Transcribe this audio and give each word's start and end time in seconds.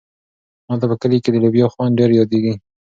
ما 0.67 0.75
ته 0.81 0.85
په 0.89 0.95
کلي 1.01 1.17
کې 1.23 1.29
د 1.31 1.35
لوبیا 1.43 1.65
خوند 1.73 1.97
ډېر 1.99 2.09
یادېږي. 2.19 2.53